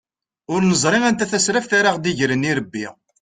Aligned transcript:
Ur 0.53 0.61
neẓri 0.63 0.99
anta 1.07 1.25
tasraft 1.31 1.71
ara 1.79 1.87
aɣ-d-igren 1.91 2.47
irebbi. 2.49 2.85